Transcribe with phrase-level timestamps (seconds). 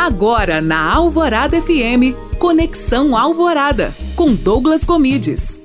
[0.00, 5.60] Agora na Alvorada FM, Conexão Alvorada, com Douglas Comides.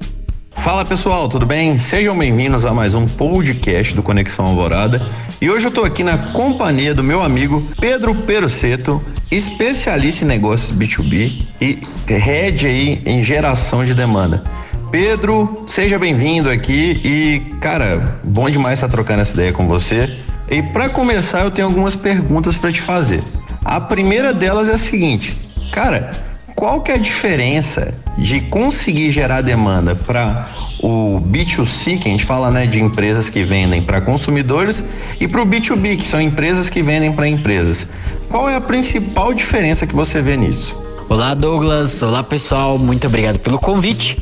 [0.52, 1.78] Fala pessoal, tudo bem?
[1.78, 5.02] Sejam bem-vindos a mais um podcast do Conexão Alvorada.
[5.40, 9.02] E hoje eu estou aqui na companhia do meu amigo Pedro Peruceto,
[9.32, 14.44] especialista em negócios B2B e head aí em geração de demanda.
[14.92, 20.14] Pedro, seja bem-vindo aqui e, cara, bom demais estar trocando essa ideia com você.
[20.52, 23.24] E para começar, eu tenho algumas perguntas para te fazer.
[23.66, 25.42] A primeira delas é a seguinte,
[25.72, 26.12] cara,
[26.56, 30.48] qual que é a diferença de conseguir gerar demanda para
[30.84, 34.84] o B2C, que a gente fala né, de empresas que vendem para consumidores,
[35.20, 37.88] e para o B2B, que são empresas que vendem para empresas.
[38.30, 40.80] Qual é a principal diferença que você vê nisso?
[41.10, 42.04] Olá, Douglas.
[42.04, 42.78] Olá, pessoal.
[42.78, 44.22] Muito obrigado pelo convite.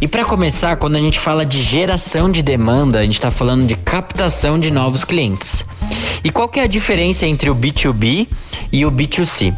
[0.00, 3.66] E para começar, quando a gente fala de geração de demanda, a gente está falando
[3.66, 5.64] de captação de novos clientes.
[6.22, 8.28] E qual que é a diferença entre o B2B
[8.72, 9.54] e o B2C?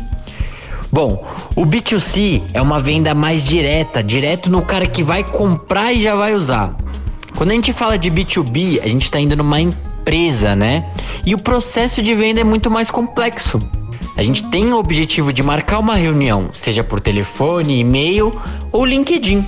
[0.91, 6.03] Bom, o B2C é uma venda mais direta, direto no cara que vai comprar e
[6.03, 6.77] já vai usar.
[7.34, 10.84] Quando a gente fala de B2B, a gente está indo numa empresa, né?
[11.25, 13.62] E o processo de venda é muito mais complexo.
[14.16, 18.39] A gente tem o objetivo de marcar uma reunião, seja por telefone, e-mail
[18.70, 19.47] ou LinkedIn.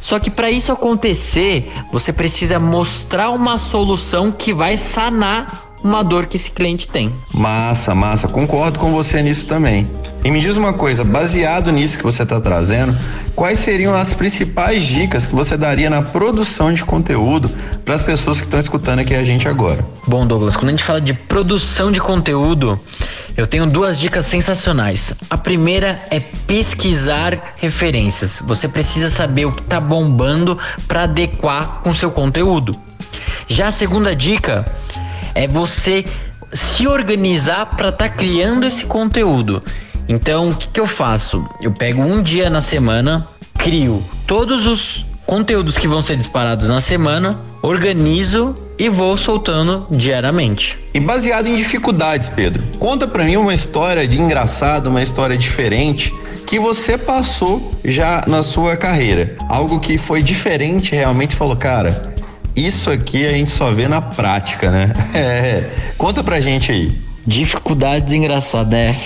[0.00, 6.26] Só que para isso acontecer, você precisa mostrar uma solução que vai sanar uma dor
[6.26, 7.12] que esse cliente tem.
[7.32, 9.86] Massa, massa, concordo com você nisso também.
[10.24, 12.96] E me diz uma coisa, baseado nisso que você está trazendo,
[13.36, 17.50] quais seriam as principais dicas que você daria na produção de conteúdo
[17.84, 19.86] para as pessoas que estão escutando aqui a gente agora?
[20.06, 22.80] Bom, Douglas, quando a gente fala de produção de conteúdo,
[23.36, 25.12] eu tenho duas dicas sensacionais.
[25.28, 28.40] A primeira é pesquisar referências.
[28.46, 30.56] Você precisa saber o que está bombando
[30.88, 32.74] para adequar com seu conteúdo.
[33.46, 34.64] Já a segunda dica
[35.34, 36.04] é você
[36.52, 39.62] se organizar para estar tá criando esse conteúdo.
[40.08, 41.46] Então, o que, que eu faço?
[41.60, 43.26] Eu pego um dia na semana,
[43.58, 50.78] crio todos os conteúdos que vão ser disparados na semana, organizo e vou soltando diariamente.
[50.92, 56.12] E baseado em dificuldades, Pedro, conta para mim uma história de engraçado, uma história diferente
[56.46, 59.36] que você passou já na sua carreira.
[59.48, 62.13] Algo que foi diferente realmente, falou, cara,
[62.56, 64.92] isso aqui a gente só vê na prática, né?
[65.14, 65.70] É.
[65.96, 66.98] Conta pra gente aí.
[67.26, 68.96] Dificuldades engraçadas, né?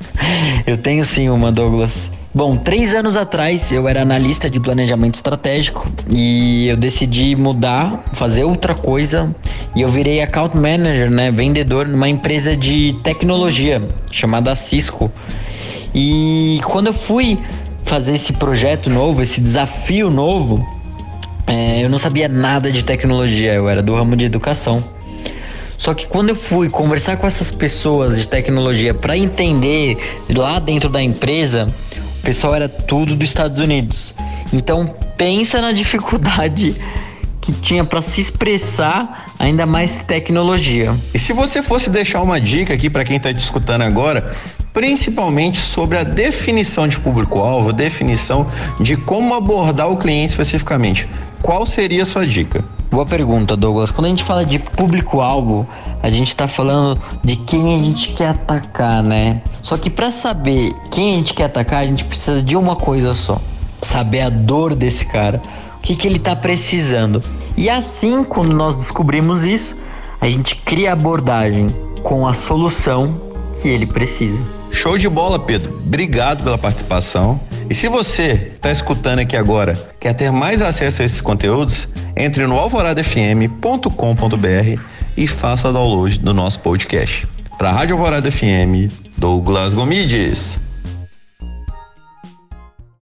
[0.66, 2.10] eu tenho sim uma, Douglas.
[2.34, 8.44] Bom, três anos atrás eu era analista de planejamento estratégico e eu decidi mudar, fazer
[8.44, 9.34] outra coisa
[9.74, 15.10] e eu virei account manager, né, vendedor numa empresa de tecnologia chamada Cisco.
[15.94, 17.38] E quando eu fui
[17.84, 20.64] fazer esse projeto novo, esse desafio novo,
[21.48, 24.84] é, eu não sabia nada de tecnologia, eu era do ramo de educação.
[25.78, 29.96] Só que quando eu fui conversar com essas pessoas de tecnologia para entender
[30.28, 31.72] lá dentro da empresa,
[32.18, 34.14] o pessoal era tudo dos Estados Unidos.
[34.52, 36.76] Então pensa na dificuldade
[37.40, 40.98] que tinha para se expressar ainda mais tecnologia.
[41.14, 44.32] E se você fosse deixar uma dica aqui para quem está te escutando agora,
[44.72, 48.46] principalmente sobre a definição de público-alvo, definição
[48.80, 51.08] de como abordar o cliente especificamente,
[51.42, 52.64] qual seria a sua dica?
[52.90, 53.90] Boa pergunta, Douglas.
[53.90, 55.68] Quando a gente fala de público-alvo,
[56.02, 59.42] a gente está falando de quem a gente quer atacar, né?
[59.62, 63.12] Só que para saber quem a gente quer atacar, a gente precisa de uma coisa
[63.12, 63.40] só:
[63.82, 65.42] saber a dor desse cara
[65.78, 67.22] o que, que ele está precisando.
[67.56, 69.74] E assim, quando nós descobrimos isso,
[70.20, 71.68] a gente cria abordagem
[72.02, 73.20] com a solução
[73.60, 74.42] que ele precisa.
[74.70, 75.80] Show de bola, Pedro.
[75.84, 77.40] Obrigado pela participação.
[77.70, 82.46] E se você está escutando aqui agora, quer ter mais acesso a esses conteúdos, entre
[82.46, 84.80] no alvoradafm.com.br
[85.16, 87.26] e faça download do nosso podcast.
[87.56, 90.67] Para a Rádio Alvorada FM, Douglas Gomides.